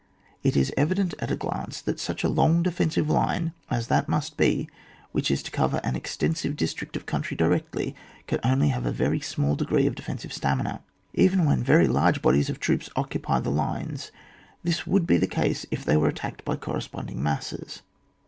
It 0.41 0.57
is 0.57 0.73
evident 0.75 1.13
at 1.19 1.29
a 1.29 1.35
glance 1.35 1.79
that 1.79 1.99
such 1.99 2.23
a 2.23 2.27
long 2.27 2.63
defensive 2.63 3.07
line 3.07 3.53
as 3.69 3.85
that 3.85 4.09
must 4.09 4.35
be, 4.35 4.67
which 5.11 5.29
is 5.29 5.43
to 5.43 5.51
cover 5.51 5.79
an 5.83 5.95
extensive 5.95 6.55
district 6.55 6.95
of 6.95 7.05
country 7.05 7.37
directly, 7.37 7.95
can 8.25 8.39
only 8.43 8.69
have 8.69 8.87
a 8.87 8.91
very 8.91 9.19
small 9.19 9.55
degree 9.55 9.85
of 9.85 9.93
defensive 9.93 10.33
stamina. 10.33 10.81
Even 11.13 11.45
when 11.45 11.63
very 11.63 11.87
large 11.87 12.23
bodies 12.23 12.49
of 12.49 12.59
troops 12.59 12.89
occupy 12.95 13.39
the 13.41 13.51
lines 13.51 14.11
this 14.63 14.87
would 14.87 15.05
be 15.05 15.17
the 15.17 15.27
case 15.27 15.67
if 15.69 15.85
they 15.85 15.95
were 15.97 16.09
attacked 16.09 16.43
by 16.45 16.55
corresponding 16.55 17.21
masses. 17.21 17.83